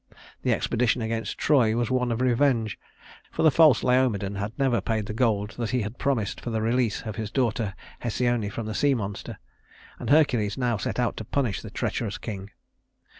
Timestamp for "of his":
7.03-7.29